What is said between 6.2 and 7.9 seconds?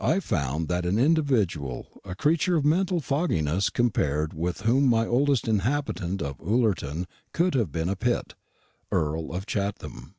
of Ullerton would have been